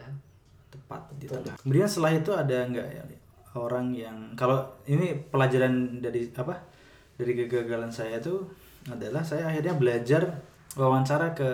tepat 0.69 1.09
di 1.13 1.25
tengah. 1.25 1.57
Kemudian 1.57 1.83
setelah 1.83 2.13
itu 2.13 2.31
ada 2.31 2.57
enggak 2.61 2.87
ya 2.87 3.03
orang 3.57 3.93
yang 3.95 4.17
kalau 4.37 4.61
ini 4.85 5.13
pelajaran 5.29 6.01
dari 6.01 6.29
apa? 6.35 6.53
Dari 7.19 7.35
kegagalan 7.35 7.91
saya 7.91 8.21
tuh 8.21 8.47
adalah 8.87 9.19
saya 9.19 9.51
akhirnya 9.51 9.75
belajar 9.75 10.23
wawancara 10.79 11.35
ke 11.35 11.51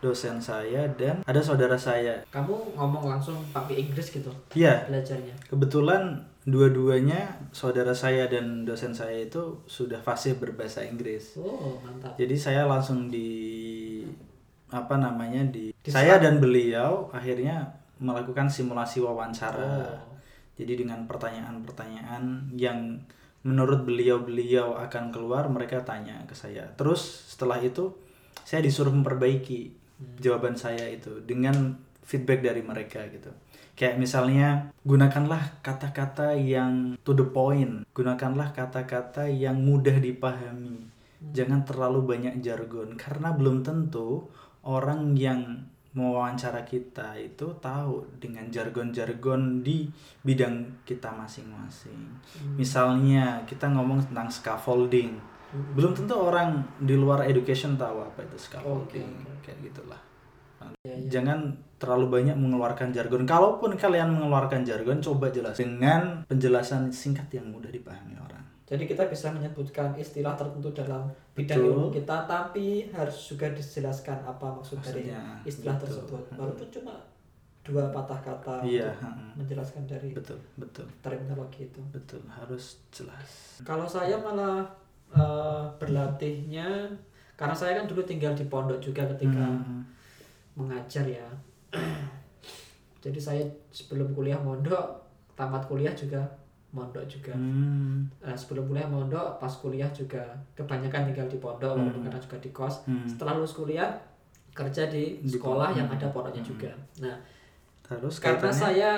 dosen 0.00 0.40
saya 0.40 0.88
dan 0.96 1.20
ada 1.26 1.40
saudara 1.44 1.76
saya. 1.76 2.24
Kamu 2.32 2.76
ngomong 2.78 3.04
langsung 3.10 3.36
pakai 3.52 3.84
Inggris 3.84 4.08
gitu 4.08 4.32
Iya, 4.56 4.88
belajarnya. 4.88 5.34
kebetulan 5.50 6.24
dua-duanya 6.48 7.36
saudara 7.52 7.92
saya 7.92 8.24
dan 8.24 8.64
dosen 8.64 8.96
saya 8.96 9.28
itu 9.28 9.60
sudah 9.68 10.00
fasih 10.00 10.40
berbahasa 10.40 10.80
Inggris. 10.88 11.36
Oh 11.36 11.76
mantap. 11.84 12.16
Jadi 12.16 12.36
saya 12.38 12.64
langsung 12.64 13.12
di 13.12 14.00
apa 14.72 14.96
namanya 14.96 15.44
di 15.50 15.74
Di 15.74 15.90
saya 15.92 16.16
dan 16.16 16.40
beliau 16.40 17.10
akhirnya 17.12 17.68
melakukan 18.00 18.48
simulasi 18.48 19.04
wawancara. 19.04 19.84
Oh. 19.84 20.09
Jadi 20.60 20.84
dengan 20.84 21.08
pertanyaan-pertanyaan 21.08 22.52
yang 22.60 23.00
menurut 23.40 23.88
beliau-beliau 23.88 24.76
akan 24.76 25.08
keluar 25.08 25.48
mereka 25.48 25.80
tanya 25.80 26.20
ke 26.28 26.36
saya. 26.36 26.68
Terus 26.76 27.00
setelah 27.32 27.56
itu 27.64 27.96
saya 28.44 28.60
disuruh 28.60 28.92
memperbaiki 28.92 29.72
jawaban 30.20 30.56
saya 30.60 30.84
itu 30.92 31.24
dengan 31.24 31.80
feedback 32.04 32.44
dari 32.44 32.60
mereka 32.60 33.04
gitu. 33.08 33.32
Kayak 33.78 33.96
misalnya 33.96 34.76
gunakanlah 34.84 35.64
kata-kata 35.64 36.36
yang 36.36 37.00
to 37.00 37.16
the 37.16 37.24
point, 37.24 37.88
gunakanlah 37.96 38.52
kata-kata 38.52 39.24
yang 39.32 39.56
mudah 39.56 39.96
dipahami. 39.96 40.84
Jangan 41.32 41.64
terlalu 41.64 42.04
banyak 42.04 42.44
jargon 42.44 42.96
karena 43.00 43.32
belum 43.32 43.64
tentu 43.64 44.28
orang 44.64 45.16
yang 45.16 45.64
mewawancara 45.90 46.62
kita 46.62 47.18
itu 47.18 47.50
tahu 47.58 48.06
dengan 48.22 48.46
jargon-jargon 48.46 49.58
di 49.60 49.90
bidang 50.22 50.86
kita 50.86 51.10
masing-masing. 51.10 51.98
Misalnya 52.54 53.42
kita 53.42 53.66
ngomong 53.74 54.06
tentang 54.06 54.30
scaffolding, 54.30 55.18
Hmm. 55.50 55.74
belum 55.74 55.98
tentu 55.98 56.14
orang 56.14 56.62
di 56.78 56.94
luar 56.94 57.26
education 57.26 57.74
tahu 57.74 57.98
apa 58.06 58.22
itu 58.22 58.38
scaffolding, 58.38 59.02
Oke, 59.02 59.26
oke. 59.26 59.42
kayak 59.50 59.58
gitulah. 59.66 59.98
Ya, 60.86 60.94
ya. 60.94 61.18
Jangan 61.18 61.58
terlalu 61.82 62.06
banyak 62.22 62.38
mengeluarkan 62.38 62.94
jargon. 62.94 63.26
Kalaupun 63.26 63.74
kalian 63.74 64.14
mengeluarkan 64.14 64.62
jargon, 64.62 65.02
coba 65.02 65.26
jelas 65.34 65.58
dengan 65.58 66.22
penjelasan 66.30 66.94
singkat 66.94 67.26
yang 67.34 67.50
mudah 67.50 67.66
dipahami 67.66 68.14
orang. 68.14 68.29
Jadi 68.70 68.86
kita 68.86 69.10
bisa 69.10 69.34
menyebutkan 69.34 69.90
istilah 69.98 70.38
tertentu 70.38 70.70
dalam 70.70 71.02
bidang 71.34 71.58
Betul. 71.58 71.70
ilmu 71.74 71.88
kita, 71.90 72.16
tapi 72.24 72.86
harus 72.94 73.18
juga 73.26 73.50
dijelaskan 73.50 74.22
apa 74.22 74.46
maksud 74.54 74.78
dari 74.78 75.10
Maksudnya, 75.10 75.42
istilah 75.42 75.74
betul. 75.74 75.84
tersebut. 75.90 76.22
Hmm. 76.30 76.38
Walaupun 76.38 76.68
cuma 76.70 76.94
dua 77.60 77.84
patah 77.90 78.20
kata 78.22 78.62
Iya, 78.62 78.94
untuk 78.94 79.10
hmm. 79.10 79.32
menjelaskan 79.36 79.82
dari 79.84 80.10
betul, 80.14 80.38
betul, 80.54 80.86
terminologi 81.02 81.66
itu. 81.66 81.82
betul. 81.90 82.22
Harus 82.30 82.78
jelas. 82.94 83.58
Kalau 83.60 83.84
saya 83.84 84.14
malah 84.16 84.62
eh, 85.10 85.64
berlatihnya 85.76 86.86
karena 87.34 87.50
saya 87.52 87.82
kan 87.82 87.90
dulu 87.90 88.06
tinggal 88.06 88.30
di 88.32 88.46
pondok 88.46 88.78
juga 88.78 89.02
ketika 89.10 89.42
Hmm. 89.50 89.82
mengajar 90.54 91.02
ya. 91.02 91.26
Jadi 93.02 93.18
saya 93.18 93.42
sebelum 93.70 94.12
kuliah 94.12 94.38
mondok, 94.38 94.84
tamat 95.34 95.64
kuliah 95.66 95.90
juga 95.90 96.20
mondok 96.70 97.02
juga. 97.04 97.34
Hmm. 97.34 98.06
Nah, 98.18 98.32
sebelum 98.32 98.66
kuliah 98.66 98.86
mondok, 98.86 99.36
pas 99.36 99.50
kuliah 99.52 99.90
juga 99.90 100.22
kebanyakan 100.54 101.10
tinggal 101.10 101.26
di 101.26 101.36
pondok 101.36 101.74
walaupun 101.74 102.00
Hmm. 102.00 102.06
karena 102.06 102.20
juga 102.20 102.36
di 102.38 102.50
kos. 102.50 102.74
Hmm. 102.84 103.02
Setelah 103.04 103.34
lulus 103.34 103.52
kuliah 103.52 103.90
kerja 104.50 104.86
di 104.86 105.18
Di 105.18 105.30
sekolah 105.30 105.70
yang 105.70 105.86
ada 105.86 106.06
pondoknya 106.08 106.40
Hmm. 106.40 106.50
juga. 106.50 106.70
Nah, 107.00 107.16
Terus 107.82 108.22
karena 108.22 108.38
kaitannya- 108.38 108.54
saya 108.54 108.92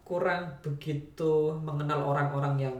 kurang 0.00 0.48
begitu 0.60 1.32
mengenal 1.60 2.00
orang-orang 2.02 2.56
yang 2.58 2.76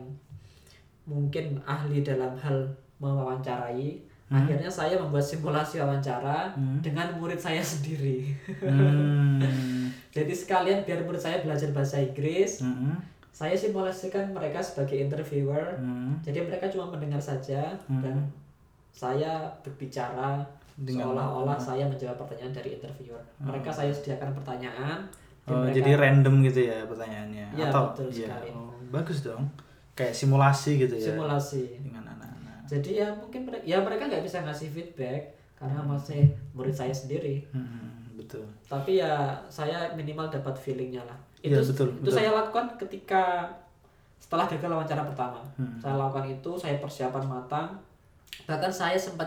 mungkin 1.05 1.61
ahli 1.63 2.01
dalam 2.01 2.33
hal 2.35 2.65
mewawancarai, 2.97 4.01
Hmm. 4.25 4.37
akhirnya 4.37 4.71
saya 4.71 4.97
membuat 4.97 5.21
simulasi 5.21 5.77
wawancara 5.77 6.55
Hmm. 6.55 6.81
dengan 6.81 7.13
murid 7.15 7.37
saya 7.37 7.61
sendiri. 7.77 8.33
Hmm. 8.57 9.91
Jadi 10.09 10.33
sekalian 10.33 10.81
biar 10.81 11.03
murid 11.03 11.19
saya 11.19 11.39
belajar 11.41 11.69
bahasa 11.71 11.99
Inggris, 11.99 12.63
Hmm. 12.63 12.97
Saya 13.31 13.55
simulasikan 13.55 14.31
mereka 14.31 14.59
sebagai 14.59 14.99
interviewer. 14.99 15.75
Hmm. 15.75 16.19
Jadi 16.21 16.43
mereka 16.43 16.67
cuma 16.67 16.89
mendengar 16.89 17.19
saja 17.19 17.73
Hmm. 17.85 18.01
dan 18.01 18.17
saya 18.91 19.31
berbicara 19.61 20.43
seolah-olah 20.77 21.55
saya 21.57 21.85
menjawab 21.85 22.17
pertanyaan 22.19 22.53
dari 22.53 22.71
interviewer. 22.75 23.21
Mereka 23.39 23.69
saya 23.69 23.91
sediakan 23.91 24.33
pertanyaan. 24.35 24.99
Oh, 25.45 25.63
mereka- 25.63 25.77
jadi 25.77 25.91
random 25.97 26.35
gitu 26.43 26.61
ya 26.65 26.79
pertanyaannya 26.85 27.47
Iya, 27.53 27.67
atau 27.69 27.85
betul 27.91 28.09
iya, 28.09 28.27
sekali. 28.29 28.49
oh, 28.51 28.73
bagus 28.91 29.19
dong. 29.21 29.45
Kayak 29.93 30.15
simulasi 30.15 30.71
gitu 30.79 30.95
ya. 30.95 31.07
simulasi. 31.07 31.65
dengan 31.81 32.05
anak-anak. 32.09 32.65
Jadi 32.67 32.91
ya 32.97 33.09
mungkin 33.13 33.41
mereka, 33.45 33.65
ya 33.65 33.79
mereka 33.79 34.03
nggak 34.07 34.23
bisa 34.23 34.39
ngasih 34.41 34.69
feedback 34.71 35.23
karena 35.55 35.81
masih 35.83 36.23
murid 36.53 36.73
saya 36.73 36.93
sendiri. 36.93 37.45
Hmm, 37.51 38.15
betul. 38.15 38.45
Tapi 38.65 38.97
ya 38.97 39.13
saya 39.47 39.93
minimal 39.93 40.31
dapat 40.31 40.55
feelingnya 40.55 41.03
lah. 41.03 41.19
Iya, 41.41 41.57
Itu 41.61 41.73
betul, 41.73 41.89
itu 41.89 42.01
betul. 42.05 42.15
saya 42.21 42.31
lakukan 42.37 42.67
ketika 42.77 43.23
setelah 44.21 44.45
gagal 44.45 44.71
wawancara 44.71 45.03
pertama. 45.09 45.41
Hmm. 45.57 45.81
Saya 45.81 45.97
lakukan 45.97 46.29
itu, 46.29 46.51
saya 46.55 46.77
persiapan 46.77 47.25
matang. 47.25 47.69
Bahkan 48.45 48.69
saya 48.69 48.95
sempat 49.01 49.27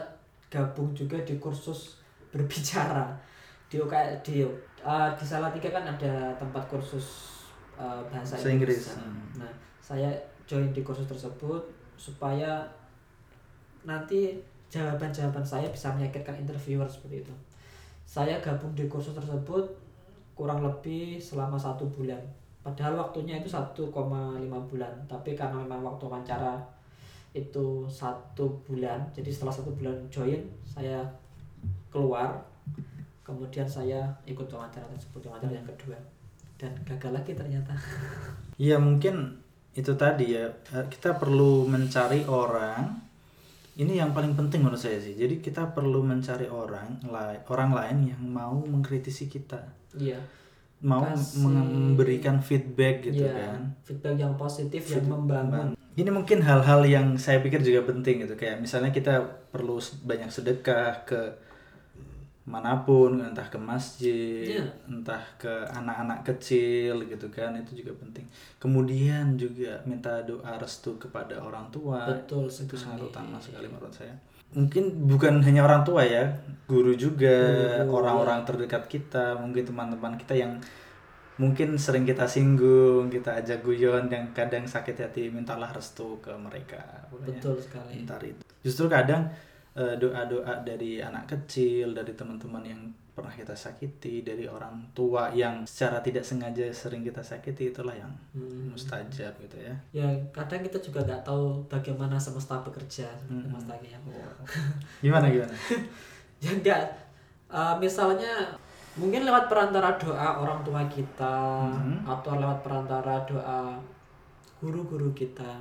gabung 0.53 0.93
juga 0.93 1.17
di 1.25 1.41
kursus 1.41 1.97
berbicara 2.29 3.09
di 3.65 3.81
UK 3.81 3.93
di 4.21 4.45
uh, 4.85 5.09
di 5.17 5.25
Salatiga 5.25 5.73
kan 5.73 5.81
ada 5.81 6.29
tempat 6.37 6.61
kursus 6.69 7.33
uh, 7.73 8.05
bahasa 8.05 8.37
Bahasa 8.37 8.53
Inggris. 8.53 8.93
Inggris. 8.93 9.01
Hmm. 9.01 9.41
Nah, 9.41 9.53
saya 9.81 10.13
join 10.45 10.69
di 10.69 10.85
kursus 10.85 11.09
tersebut 11.09 11.61
supaya 11.97 12.61
nanti 13.81 14.37
jawaban-jawaban 14.69 15.41
saya 15.41 15.65
bisa 15.73 15.89
meyakinkan 15.97 16.37
interviewer 16.37 16.85
seperti 16.85 17.25
itu. 17.25 17.33
Saya 18.05 18.37
gabung 18.37 18.77
di 18.77 18.85
kursus 18.85 19.17
tersebut 19.17 19.65
kurang 20.33 20.65
lebih 20.65 21.21
selama 21.21 21.55
satu 21.57 21.85
bulan. 21.93 22.19
Padahal 22.63 22.95
waktunya 22.95 23.37
itu 23.43 23.51
1,5 23.51 23.91
bulan, 24.71 24.93
tapi 25.05 25.35
karena 25.35 25.59
memang 25.59 25.83
waktu 25.83 26.07
wawancara 26.07 26.55
itu 27.35 27.83
satu 27.89 28.47
bulan, 28.63 29.03
jadi 29.11 29.27
setelah 29.27 29.51
satu 29.51 29.73
bulan 29.75 29.97
join 30.07 30.39
saya 30.63 31.03
keluar, 31.91 32.39
kemudian 33.25 33.67
saya 33.67 34.07
ikut 34.23 34.47
wawancara 34.47 34.85
tersebut 34.95 35.27
wawancara 35.27 35.51
yang 35.51 35.67
kedua 35.67 35.97
dan 36.55 36.71
gagal 36.87 37.11
lagi 37.11 37.35
ternyata. 37.35 37.75
Iya 38.55 38.79
mungkin 38.79 39.43
itu 39.73 39.91
tadi 39.97 40.37
ya 40.37 40.45
eh, 40.47 40.85
kita 40.87 41.17
perlu 41.17 41.65
mencari 41.65 42.23
orang 42.29 42.93
ini 43.75 43.93
yang 43.95 44.11
paling 44.11 44.33
penting 44.33 44.61
menurut 44.61 44.77
saya 44.77 44.97
sih. 44.97 45.13
Jadi 45.13 45.39
kita 45.39 45.65
perlu 45.67 45.99
mencari 45.99 46.45
orang 46.45 47.01
lai- 47.05 47.41
orang 47.47 47.71
lain 47.71 47.97
yang 48.07 48.21
mau 48.23 48.55
mengkritisi 48.59 49.25
kita. 49.27 49.59
Iya. 49.93 50.17
mau 50.83 50.99
Kasih- 51.01 51.39
memberikan 51.39 52.43
feedback 52.43 53.07
gitu 53.07 53.23
Iya, 53.23 53.31
kan. 53.55 53.71
feedback 53.81 54.19
yang 54.19 54.35
positif 54.35 54.83
yang 54.83 54.99
Feed- 54.99 55.07
membangun. 55.07 55.67
ini 55.95 56.09
mungkin 56.11 56.43
hal-hal 56.43 56.83
yang 56.83 57.15
saya 57.15 57.39
pikir 57.39 57.63
juga 57.63 57.87
penting 57.87 58.19
gitu. 58.19 58.35
Kayak 58.35 58.59
misalnya 58.59 58.91
kita 58.91 59.23
perlu 59.47 59.79
banyak 60.03 60.27
sedekah 60.27 61.07
ke 61.07 61.39
mana 62.43 62.75
pun 62.77 63.15
entah 63.17 63.47
ke 63.47 63.55
masjid 63.55 64.59
Iya. 64.59 64.65
entah 64.85 65.23
ke 65.37 65.47
anak-anak 65.69 66.23
kecil 66.23 66.99
gitu 67.05 67.27
kan 67.29 67.55
itu 67.55 67.79
juga 67.79 67.95
penting 67.97 68.27
kemudian 68.57 69.35
juga 69.35 69.79
minta 69.83 70.19
doa 70.21 70.51
restu 70.55 70.95
kepada 70.97 71.39
orang 71.39 71.67
tua 71.69 72.03
Betul 72.05 72.47
itu 72.47 72.75
sangat 72.75 72.99
sekali. 72.99 73.07
utama 73.07 73.37
sekali 73.37 73.65
menurut 73.65 73.91
saya 73.91 74.11
mungkin 74.51 74.83
bukan 75.05 75.39
hanya 75.39 75.61
orang 75.61 75.81
tua 75.81 76.03
ya 76.03 76.29
guru 76.65 76.93
juga 76.93 77.31
orang-orang 77.81 78.43
terdekat 78.43 78.85
kita 78.85 79.33
mungkin 79.35 79.63
teman-teman 79.63 80.13
kita 80.15 80.35
yang 80.35 80.59
mungkin 81.33 81.73
sering 81.75 82.03
kita 82.03 82.27
singgung 82.27 83.09
kita 83.09 83.33
ajak 83.35 83.63
guyon 83.63 84.05
yang 84.05 84.29
kadang 84.31 84.61
sakit 84.63 84.93
hati 84.99 85.27
mintalah 85.27 85.65
restu 85.67 86.19
ke 86.19 86.29
mereka 86.35 86.77
Pokoknya 87.07 87.39
Betul 87.39 87.55
sekali. 87.57 87.91
minta 87.97 88.15
itu 88.19 88.43
justru 88.61 88.85
kadang 88.85 89.25
doa-doa 89.75 90.61
dari 90.61 90.99
anak 90.99 91.25
kecil 91.27 91.91
dari 91.91 92.13
teman-teman 92.13 92.61
yang 92.63 92.81
pernah 93.09 93.29
kita 93.29 93.53
sakiti 93.53 94.21
dari 94.21 94.45
orang 94.45 94.73
tua 94.91 95.29
yang 95.29 95.61
secara 95.63 95.97
tidak 95.99 96.21
sengaja 96.21 96.65
sering 96.69 97.01
kita 97.01 97.21
sakiti 97.21 97.69
itulah 97.69 97.93
yang 97.93 98.09
Hmm. 98.33 98.69
mustajab 98.69 99.29
gitu 99.39 99.57
ya 99.59 99.73
Ya 99.93 100.07
kadang 100.29 100.61
kita 100.61 100.77
juga 100.77 101.01
nggak 101.03 101.21
tahu 101.21 101.61
bagaimana 101.67 102.17
semesta 102.17 102.57
bekerja 102.59 103.05
Hmm. 103.25 103.49
Mas 103.49 103.65
Tagi 103.65 103.89
ya. 103.89 103.99
gimana 105.05 105.29
gimana 105.29 105.53
Ya 106.43 106.49
enggak. 106.51 106.81
Eh, 107.47 107.75
misalnya 107.77 108.33
mungkin 108.93 109.23
lewat 109.23 109.45
perantara 109.45 109.93
doa 109.95 110.41
orang 110.41 110.61
tua 110.61 110.81
kita 110.85 111.69
Mhm. 111.69 112.05
atau 112.05 112.33
lewat 112.35 112.61
perantara 112.61 113.21
doa 113.23 113.77
guru-guru 114.57 115.13
kita. 115.13 115.53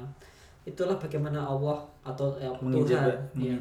Itulah 0.63 0.95
bagaimana 0.95 1.43
Allah 1.43 1.75
atau 2.03 2.31
ya, 2.39 2.51
Tuhan 2.55 3.03
ya, 3.35 3.55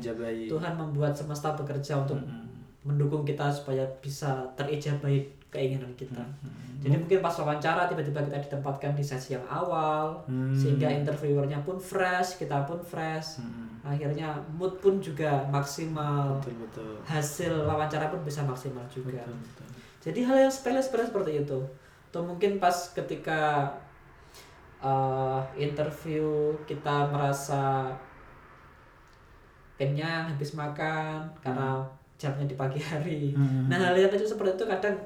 Tuhan 0.47 0.73
membuat 0.77 1.13
semesta 1.13 1.53
bekerja 1.53 1.97
untuk 1.97 2.17
Mm-mm. 2.17 2.45
mendukung 2.83 3.21
kita 3.21 3.49
supaya 3.49 3.81
bisa 4.01 4.45
terijabahi 4.53 5.21
keinginan 5.49 5.89
kita. 5.97 6.21
Mm-mm. 6.21 6.77
Jadi 6.81 6.97
mungkin 6.97 7.19
pas 7.21 7.33
wawancara 7.37 7.85
tiba-tiba 7.85 8.21
kita 8.25 8.37
ditempatkan 8.41 8.93
di 8.93 9.01
sesi 9.01 9.33
yang 9.33 9.45
awal 9.45 10.17
Hmm. 10.25 10.53
sehingga 10.53 10.89
interviewernya 10.89 11.61
pun 11.61 11.77
fresh, 11.77 12.37
kita 12.37 12.65
pun 12.65 12.77
fresh. 12.81 13.41
Mm-mm. 13.41 13.81
Akhirnya 13.81 14.37
mood 14.53 14.77
pun 14.77 15.01
juga 15.01 15.41
maksimal. 15.49 16.37
betul 16.37 16.53
betul 16.61 16.93
Hasil 17.01 17.53
wawancara 17.65 18.09
pun 18.09 18.21
bisa 18.21 18.45
maksimal 18.45 18.85
juga. 18.87 19.21
betul, 19.21 19.37
betul. 19.41 19.67
Jadi 20.01 20.19
hal 20.21 20.37
yang 20.39 20.53
sepele-sepele 20.53 21.05
seperti 21.05 21.31
itu. 21.41 21.57
Atau 22.09 22.21
mungkin 22.21 22.57
pas 22.57 22.73
ketika 22.91 23.69
uh, 24.81 25.39
interview 25.55 26.51
kita 26.65 27.07
merasa 27.09 27.93
kenyang 29.77 30.29
habis 30.29 30.53
makan 30.53 31.25
karena 31.41 31.81
jamnya 32.21 32.45
di 32.45 32.53
pagi 32.53 32.77
hari. 32.77 33.33
Hmm. 33.33 33.65
Nah 33.65 33.81
hal 33.81 33.97
yang 33.97 34.13
kecil 34.13 34.29
seperti 34.37 34.61
itu 34.61 34.65
kadang 34.69 34.97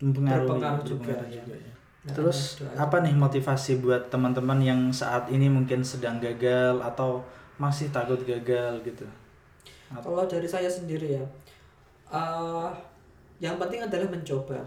mempengaruhi 0.00 0.48
berpengaruh 0.48 0.84
juga, 0.84 1.12
berpengaruh 1.16 1.28
ya. 1.28 1.36
juga 1.40 1.54
ya. 1.56 1.72
Nah, 2.00 2.14
Terus 2.16 2.38
doa- 2.60 2.88
apa 2.88 2.96
nih 3.04 3.12
motivasi 3.16 3.80
buat 3.84 4.08
teman-teman 4.08 4.60
yang 4.60 4.80
saat 4.92 5.28
ini 5.28 5.48
mungkin 5.52 5.84
sedang 5.84 6.16
gagal 6.20 6.80
atau 6.80 7.20
masih 7.60 7.92
takut 7.92 8.20
gagal 8.24 8.80
gitu? 8.84 9.04
Kalau 9.92 10.24
dari 10.24 10.48
saya 10.48 10.68
sendiri 10.68 11.20
ya, 11.20 11.24
uh, 12.08 12.72
yang 13.40 13.60
penting 13.60 13.84
adalah 13.84 14.08
mencoba. 14.08 14.60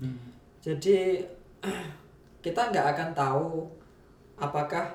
Hmm. 0.00 0.32
Jadi 0.64 1.20
kita 2.44 2.60
nggak 2.72 2.86
akan 2.96 3.08
tahu 3.12 3.68
apakah 4.36 4.88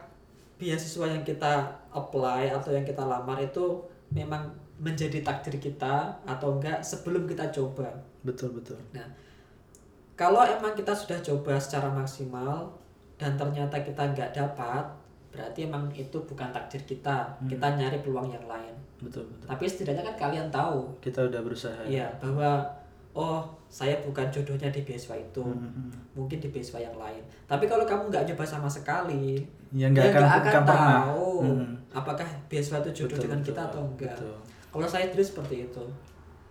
beasiswa 0.57 1.05
yang 1.05 1.21
kita 1.21 1.69
apply 1.93 2.49
atau 2.49 2.73
yang 2.73 2.81
kita 2.81 3.05
lamar 3.05 3.37
itu 3.37 3.77
memang 4.09 4.49
menjadi 4.77 5.21
takdir 5.21 5.57
kita 5.57 6.13
atau 6.25 6.57
enggak 6.57 6.81
sebelum 6.81 7.25
kita 7.25 7.49
coba. 7.49 7.89
Betul 8.21 8.53
betul. 8.57 8.77
Nah, 8.93 9.05
kalau 10.17 10.41
emang 10.45 10.73
kita 10.73 10.93
sudah 10.93 11.17
coba 11.21 11.57
secara 11.57 11.89
maksimal 11.89 12.73
dan 13.17 13.33
ternyata 13.37 13.81
kita 13.81 14.13
nggak 14.13 14.33
dapat, 14.33 14.85
berarti 15.33 15.65
emang 15.65 15.89
itu 15.93 16.17
bukan 16.25 16.49
takdir 16.53 16.81
kita. 16.85 17.37
Kita 17.45 17.67
nyari 17.77 18.01
peluang 18.01 18.29
yang 18.29 18.45
lain. 18.45 18.73
Betul 19.01 19.29
betul. 19.29 19.45
Tapi 19.49 19.63
setidaknya 19.65 20.03
kan 20.13 20.29
kalian 20.29 20.47
tahu, 20.49 20.89
Kita 21.01 21.25
udah 21.25 21.41
berusaha. 21.41 21.81
ya 21.85 22.09
bahwa 22.17 22.65
oh 23.13 23.45
saya 23.67 23.99
bukan 23.99 24.23
jodohnya 24.27 24.67
di 24.67 24.81
beasiswa 24.81 25.13
itu, 25.13 25.43
Hmm. 25.43 25.91
mungkin 26.13 26.37
di 26.37 26.47
beasiswa 26.47 26.79
yang 26.79 26.95
lain. 26.95 27.19
Tapi 27.45 27.65
kalau 27.65 27.83
kamu 27.83 28.07
nggak 28.07 28.23
nyoba 28.25 28.43
sama 28.43 28.65
sekali, 28.65 29.43
Ya 29.69 29.87
nggak 29.87 30.09
akan, 30.09 30.21
nggak 30.21 30.39
bukan 30.39 30.63
pernah. 30.63 30.91
tahu 31.03 31.27
Hmm. 31.43 31.71
apakah 31.91 32.27
beasiswa 32.47 32.79
itu 32.79 32.91
jodoh 33.03 33.15
Betul, 33.15 33.23
dengan 33.27 33.39
betul, 33.39 33.47
kita 33.49 33.61
atau 33.63 33.81
enggak. 33.83 34.15
betul. 34.15 34.35
Kalau 34.67 34.87
saya 34.87 35.05
dulu 35.07 35.23
seperti 35.23 35.55
itu. 35.63 35.83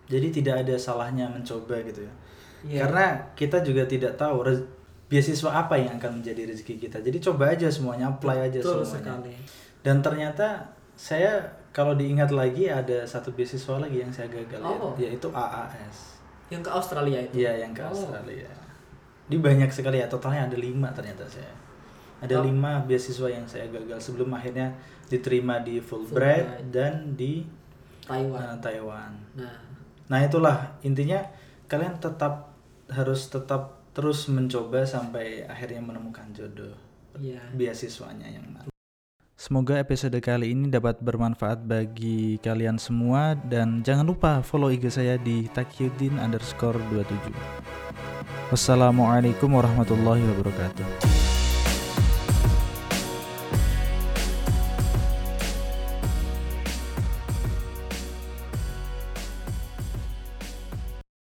Jadi 0.07 0.27
tidak 0.31 0.55
ada 0.63 0.75
salahnya 0.75 1.25
mencoba 1.27 1.75
gitu 1.81 2.01
ya. 2.01 2.13
Iya. 2.63 2.79
Karena 2.83 3.05
kita 3.33 3.59
juga 3.59 3.83
tidak 3.83 4.15
tahu 4.15 4.39
beasiswa 5.07 5.49
apa 5.57 5.75
yang 5.75 5.95
akan 5.95 6.19
menjadi 6.19 6.47
rezeki 6.47 6.75
kita. 6.79 6.97
Jadi 6.99 7.17
coba 7.19 7.49
aja 7.49 7.67
semuanya, 7.67 8.07
apply 8.09 8.37
aja 8.45 8.59
Betul 8.59 8.83
semuanya. 8.83 8.91
sekali. 8.91 9.33
Dan 9.81 10.01
ternyata 10.01 10.47
saya 10.93 11.39
kalau 11.71 11.93
diingat 11.93 12.29
lagi 12.29 12.67
ada 12.67 13.05
satu 13.05 13.31
beasiswa 13.31 13.77
lagi 13.77 14.01
yang 14.01 14.11
saya 14.11 14.27
gagal 14.27 14.59
Oh. 14.59 14.91
ya, 14.95 15.07
yaitu 15.07 15.29
AAS. 15.29 16.16
Yang 16.47 16.61
ke 16.63 16.71
Australia 16.71 17.19
itu. 17.19 17.33
Iya 17.37 17.51
yang 17.61 17.71
ke 17.75 17.83
Oh. 17.83 17.91
Australia. 17.91 18.49
Di 19.27 19.35
banyak 19.35 19.67
sekali 19.67 19.99
ya, 19.99 20.07
totalnya 20.07 20.47
ada 20.47 20.57
lima 20.57 20.87
ternyata 20.91 21.27
saya. 21.27 21.51
Ada 22.17 22.39
Oh. 22.39 22.47
lima 22.47 22.81
beasiswa 22.81 23.27
yang 23.27 23.45
saya 23.45 23.67
gagal 23.67 23.99
sebelum 24.01 24.31
akhirnya 24.31 24.71
diterima 25.05 25.59
di 25.59 25.77
Fulbright 25.77 26.47
Fulbright. 26.47 26.71
dan 26.71 26.93
di 27.13 27.43
Taiwan. 28.03 28.39
uh, 28.39 28.55
Taiwan. 28.57 29.11
Nah, 29.35 29.55
Nah 30.07 30.23
itulah 30.23 30.79
intinya 30.81 31.19
kalian 31.67 31.99
tetap 31.99 32.55
harus 32.87 33.27
tetap 33.27 33.75
terus 33.91 34.31
mencoba 34.31 34.87
sampai 34.87 35.43
akhirnya 35.43 35.83
menemukan 35.83 36.23
jodoh 36.31 36.71
iya. 37.13 37.43
beasiswanya 37.51 38.23
yang 38.23 38.47
mana. 38.47 38.71
Semoga 39.37 39.77
episode 39.77 40.17
kali 40.17 40.49
ini 40.49 40.65
dapat 40.65 40.97
bermanfaat 40.97 41.61
bagi 41.61 42.41
kalian 42.41 42.81
semua 42.81 43.37
dan 43.37 43.85
jangan 43.85 44.09
lupa 44.09 44.41
follow 44.41 44.73
IG 44.73 44.89
saya 44.89 45.13
di 45.21 45.45
takyudin 45.53 46.17
underscore 46.17 46.81
27. 46.89 47.37
Wassalamualaikum 48.49 49.53
warahmatullahi 49.53 50.25
wabarakatuh. 50.33 51.06